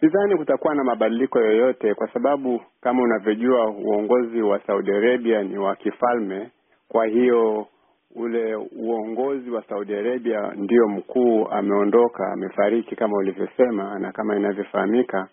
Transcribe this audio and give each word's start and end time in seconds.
Sidhani 0.00 0.36
kutakuwa 0.36 0.74
na 0.74 0.84
mabadiliko 0.84 1.38
yoyote, 1.40 1.94
kwa 1.94 2.08
sababu 2.12 2.60
kama 2.80 3.02
unavyojua 3.02 3.70
uongozi 3.70 4.42
wa 4.42 4.58
Saudi 4.66 4.90
Arabia 4.92 5.42
ni 5.42 5.58
wa 5.58 5.76
kifalme. 5.76 6.50
Kwa 6.88 7.06
hiyo 7.06 7.66
ule 8.16 8.54
uongozi 8.56 9.50
wa 9.50 9.62
Saudi 9.62 9.94
Arabia 9.94 10.52
ndio 10.56 10.88
mkuu 10.88 11.48
ameondoka, 11.50 12.32
amefariki 12.32 12.96
kama 12.96 13.16
ulivyosema 13.18 13.98
na 13.98 14.12
kama 14.12 14.36
inavyofahamika, 14.36 15.28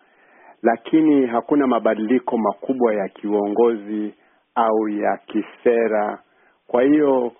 lakini 0.64 1.26
hakuna 1.26 1.68
mabadiliko 1.68 2.38
makubwa 2.38 2.94
ya 2.94 3.08
kiuongozi 3.10 4.14
au 4.56 4.90
ya 4.90 5.18
kisera. 5.18 6.20
Kwa 6.68 6.84
hiyo 6.84 7.32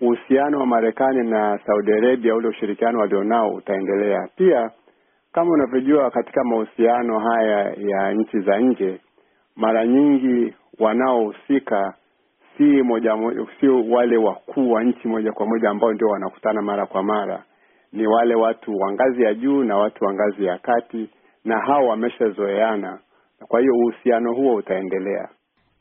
uhusiano 0.00 0.58
wa 0.60 0.66
Marekani 0.66 1.30
na 1.30 1.58
Saudi 1.66 1.92
Arabia, 1.92 2.34
ule 2.34 2.48
ushirikiano 2.48 2.98
walionao 2.98 3.50
utaendelea. 3.54 4.28
Pia 4.36 4.70
kama 5.34 5.50
unavyojua, 5.52 6.10
katika 6.10 6.44
mahusiano 6.44 7.18
haya 7.18 7.74
ya 7.78 8.12
nchi 8.12 8.40
za 8.40 8.58
nje, 8.58 9.00
mara 9.56 9.86
nyingi 9.86 10.54
wanaohusika 10.78 11.94
si 12.58 12.62
moja 12.64 13.16
moja, 13.16 13.46
si 13.60 13.68
wale 13.68 14.16
wakuu 14.16 14.70
wa 14.70 14.84
nchi 14.84 15.08
moja 15.08 15.32
kwa 15.32 15.46
moja 15.46 15.70
ambao 15.70 15.92
ndio 15.92 16.08
wanakutana 16.08 16.62
mara 16.62 16.86
kwa 16.86 17.02
mara, 17.02 17.44
ni 17.92 18.06
wale 18.06 18.34
watu 18.34 18.76
wa 18.78 18.92
ngazi 18.92 19.22
ya 19.22 19.34
juu 19.34 19.64
na 19.64 19.76
watu 19.76 20.04
wa 20.04 20.14
ngazi 20.14 20.44
ya 20.44 20.58
kati, 20.58 21.08
na 21.44 21.58
hao 21.66 21.86
wameshazoeana. 21.86 22.98
Kwa 23.48 23.60
hiyo 23.60 23.72
uhusiano 23.74 24.34
huo 24.34 24.54
utaendelea. 24.54 25.28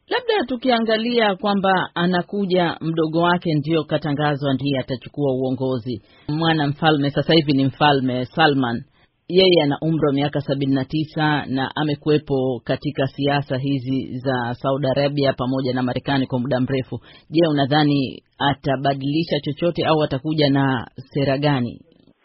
Labda 0.08 0.46
tukiangalia 0.48 1.36
kwamba 1.36 1.90
anakuja 1.96 2.78
mdogo 2.82 3.20
wake 3.22 3.54
ndio 3.56 3.84
katangazwa 3.84 4.54
ndiye 4.54 4.80
atachukua 4.80 5.34
uongozi, 5.34 6.02
mwana 6.30 6.68
mfalme 6.68 7.10
sasa 7.10 7.34
hivi 7.34 7.52
ni 7.54 7.66
mfalme 7.66 8.26
Salman. 8.26 8.84
Yeye 9.30 9.64
ana 9.64 9.78
umri 9.82 10.06
wa 10.08 10.14
miaka 10.14 10.42
sabini 10.42 10.76
na 10.76 10.86
tisa 10.86 11.46
na 11.46 11.72
amekuwepo 11.76 12.62
katika 12.66 13.08
siasa 13.08 13.58
hizi 13.58 14.18
za 14.18 14.54
Saudi 14.54 14.88
Arabia 14.88 15.34
pamoja 15.34 15.74
na 15.74 15.84
Marekani 15.84 16.28
kwa 16.28 16.40
muda 16.40 16.60
mrefu. 16.60 17.00
Je, 17.30 17.48
unadhani 17.48 18.24
atabadilisha 18.40 19.40
chochote 19.40 19.86
au 19.86 20.04
atakuja 20.04 20.50
na 20.50 20.88
sera 20.96 21.38
gani? 21.38 21.80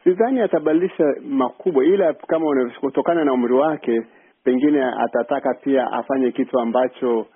Sidhani 0.04 0.40
atabadilisha 0.40 1.04
makubwa, 1.28 1.84
ila 1.84 2.14
kama 2.14 2.70
kutokana 2.80 3.24
na 3.24 3.32
umri 3.32 3.54
wake, 3.54 4.02
pengine 4.44 4.84
atataka 4.84 5.54
pia 5.54 5.92
afanye 5.92 6.32
kitu 6.32 6.60
ambacho 6.60 7.26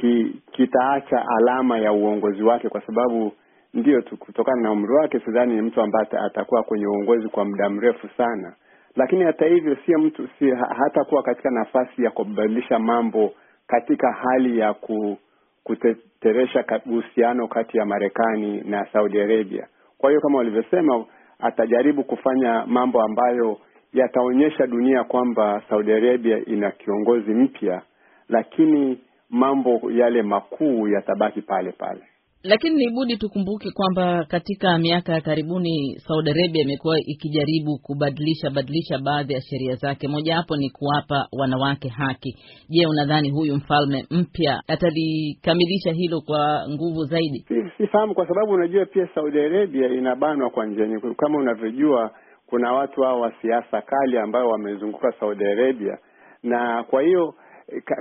ki, 0.00 0.26
kitaacha 0.52 1.24
alama 1.38 1.78
ya 1.78 1.92
uongozi 1.92 2.42
wake, 2.42 2.68
kwa 2.68 2.80
sababu 2.86 3.32
ndiyo 3.74 4.00
tu 4.02 4.16
kutokana 4.16 4.62
na 4.62 4.72
umri 4.72 4.94
wake, 4.94 5.20
sidhani 5.20 5.54
ni 5.54 5.62
mtu 5.62 5.80
ambaye 5.80 6.06
atakuwa 6.26 6.62
kwenye 6.62 6.86
uongozi 6.86 7.28
kwa 7.28 7.44
muda 7.44 7.70
mrefu 7.70 8.08
sana. 8.16 8.54
Lakini 8.96 9.24
hata 9.24 9.46
hivyo, 9.46 9.76
si 9.86 9.96
mtu 9.96 10.28
si 10.38 10.50
hatakuwa 10.50 11.22
katika 11.22 11.50
nafasi 11.50 12.04
ya 12.04 12.10
kubadilisha 12.10 12.78
mambo 12.78 13.32
katika 13.66 14.12
hali 14.12 14.58
ya 14.58 14.74
ku, 14.74 15.18
kuteteresha 15.64 16.64
uhusiano 16.86 17.48
kati 17.48 17.78
ya 17.78 17.84
Marekani 17.86 18.60
na 18.60 18.86
Saudi 18.92 19.20
Arabia. 19.20 19.66
Kwa 19.98 20.10
hiyo 20.10 20.20
kama 20.20 20.38
walivyosema, 20.38 21.04
atajaribu 21.38 22.04
kufanya 22.04 22.66
mambo 22.66 23.02
ambayo 23.02 23.58
yataonyesha 23.92 24.66
dunia 24.66 25.04
kwamba 25.04 25.62
Saudi 25.68 25.92
Arabia 25.92 26.44
ina 26.46 26.70
kiongozi 26.70 27.30
mpya, 27.34 27.82
lakini 28.28 28.98
mambo 29.30 29.80
yale 29.92 30.22
makuu 30.22 30.88
yatabaki 30.88 31.42
pale 31.42 31.72
pale. 31.72 32.00
Lakini 32.42 32.76
ni 32.76 32.90
budi 32.90 33.16
tukumbuke 33.16 33.70
kwamba 33.70 34.24
katika 34.24 34.78
miaka 34.78 35.12
ya 35.12 35.20
karibuni 35.20 35.96
Saudi 36.06 36.30
Arabia 36.30 36.62
imekuwa 36.62 36.96
ikijaribu 37.00 37.78
kubadilisha 37.82 38.50
badilisha 38.50 38.98
baadhi 38.98 39.32
ya 39.34 39.40
sheria 39.40 39.74
zake, 39.74 40.08
mojawapo 40.08 40.56
ni 40.56 40.70
kuwapa 40.70 41.28
wanawake 41.32 41.88
haki. 41.88 42.36
Je, 42.68 42.86
unadhani 42.86 43.30
huyu 43.30 43.56
mfalme 43.56 44.06
mpya 44.10 44.62
atalikamilisha 44.68 45.92
hilo 45.92 46.20
kwa 46.20 46.68
nguvu 46.70 47.04
zaidi? 47.04 47.44
Sifahamu, 47.78 48.14
kwa 48.14 48.26
sababu 48.28 48.52
unajua 48.52 48.86
pia 48.86 49.08
Saudi 49.14 49.40
Arabia 49.40 49.88
inabanwa 49.88 50.50
kwa 50.50 50.66
njia. 50.66 51.00
Kama 51.16 51.38
unavyojua, 51.38 52.10
kuna 52.46 52.72
watu 52.72 53.02
hao 53.02 53.20
wa 53.20 53.32
siasa 53.42 53.82
kali 53.82 54.18
ambao 54.18 54.48
wamezunguka 54.48 55.12
Saudi 55.20 55.44
Arabia, 55.44 55.98
na 56.42 56.84
kwa 56.90 57.02
hiyo 57.02 57.34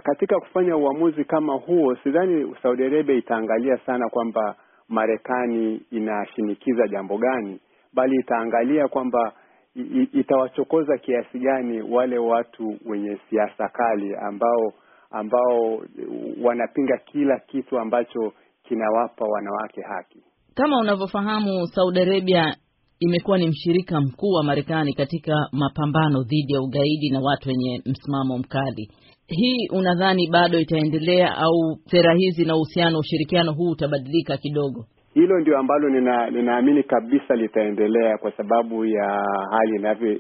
katika 0.04 0.40
kufanya 0.40 0.78
uamuzi 0.78 1.26
kama 1.26 1.54
huo, 1.54 1.96
sidhani 1.96 2.56
Saudi 2.64 2.84
Arabia 2.86 3.16
itaangalia 3.16 3.78
sana 3.78 4.10
kwamba 4.10 4.56
Marekani 4.90 5.82
inashinikiza 5.92 6.88
jambo 6.88 7.18
gani, 7.18 7.60
bali 7.94 8.16
itaangalia 8.16 8.88
kwamba 8.88 9.34
itawachokoza 10.14 10.98
kiasi 10.98 11.40
gani 11.40 11.82
wale 11.82 12.18
watu 12.18 12.78
wenye 12.86 13.18
siasa 13.30 13.70
kali 13.70 14.16
ambao 14.16 14.74
ambao 15.12 15.82
wanapinga 16.44 16.98
kila 16.98 17.40
kitu 17.40 17.80
ambacho 17.80 18.34
kinawapa 18.64 19.26
wanawake 19.26 19.82
haki. 19.82 20.24
Kama 20.56 20.80
unavyofahamu, 20.80 21.68
Saudi 21.68 22.00
Arabia 22.02 22.56
imekuwa 23.00 23.38
ni 23.38 23.48
mshirika 23.48 24.02
mkuu 24.02 24.30
wa 24.32 24.44
Marekani 24.44 24.94
katika 24.94 25.34
mapambano 25.52 26.24
dhidi 26.24 26.54
ya 26.54 26.62
ugaidi 26.62 27.10
na 27.10 27.20
watu 27.20 27.50
wenye 27.50 27.82
msimamo 27.86 28.38
mkali. 28.38 28.92
Hii 29.28 29.68
unadhani 29.72 30.30
bado 30.32 30.60
itaendelea 30.60 31.38
au 31.38 31.78
sera 31.92 32.14
hizi 32.14 32.46
na 32.46 32.56
uhusiano 32.56 33.00
ushirikiano 33.00 33.54
huu 33.54 33.70
utabadilika 33.72 34.38
kidogo? 34.38 34.86
Hilo 35.14 35.40
ndio 35.40 35.58
ambalo 35.58 35.90
nina, 35.90 36.30
ninaamini 36.30 36.84
kabisa 36.84 37.36
litaendelea 37.36 38.18
kwa 38.18 38.32
sababu 38.32 38.86
ya 38.86 39.24
hali 39.52 39.76
inavyo 39.76 40.12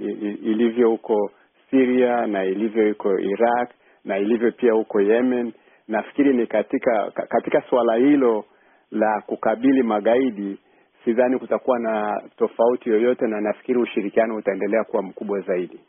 ilivyo 0.51 0.89
huko 0.89 1.31
Syria 1.71 2.27
na 2.27 2.45
ilivyo 2.45 2.87
huko 2.89 3.19
Iraq 3.19 3.69
na 4.05 4.17
ilivyo 4.17 4.51
pia 4.51 4.73
huko 4.73 5.01
Yemen. 5.01 5.53
Nafikiri 5.87 6.33
ni 6.37 6.47
katika 6.47 7.11
katika 7.11 7.63
suala 7.69 7.95
hilo 7.95 8.45
la 8.91 9.23
kukabili 9.27 9.83
magaidi, 9.83 10.57
sidhani 11.05 11.39
kutakuwa 11.39 11.79
na 11.79 12.21
tofauti 12.37 12.89
yoyote, 12.89 13.27
na 13.27 13.41
nafikiri 13.41 13.79
ushirikiano 13.79 14.35
utaendelea 14.35 14.83
kuwa 14.83 15.03
mkubwa 15.03 15.41
zaidi. 15.41 15.79